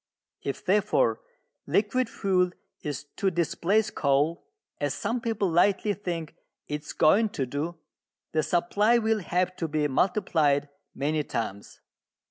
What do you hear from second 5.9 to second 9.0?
think it is going to do, the supply